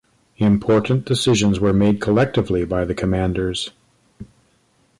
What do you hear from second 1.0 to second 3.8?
decisions were made collectively by the commanders.